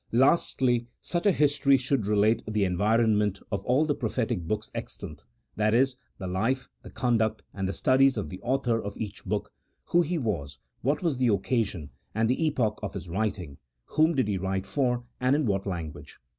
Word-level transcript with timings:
Lastly, 0.11 0.87
such 0.99 1.27
a 1.27 1.31
history 1.31 1.77
should 1.77 2.07
relate 2.07 2.41
the 2.47 2.63
environment 2.63 3.39
of 3.51 3.63
all 3.65 3.85
the 3.85 3.93
prophetic 3.93 4.41
books 4.47 4.71
extant; 4.73 5.25
that 5.57 5.75
is, 5.75 5.95
the 6.17 6.25
life, 6.25 6.67
the 6.81 6.89
con 6.89 7.19
duct, 7.19 7.43
and 7.53 7.69
the 7.69 7.73
studies 7.73 8.17
of 8.17 8.29
the 8.29 8.41
author 8.41 8.81
of 8.81 8.97
each 8.97 9.23
book, 9.25 9.53
who 9.85 10.01
he 10.01 10.17
was, 10.17 10.57
what 10.81 11.03
was 11.03 11.17
the 11.17 11.27
occasion, 11.27 11.91
and 12.15 12.27
the 12.27 12.49
ejoch 12.51 12.79
of 12.81 12.95
his 12.95 13.09
writing, 13.09 13.59
whom 13.85 14.15
did 14.15 14.27
he 14.27 14.39
write 14.39 14.65
for, 14.65 15.03
and 15.19 15.35
in 15.35 15.45
what 15.45 15.67
language. 15.67 16.17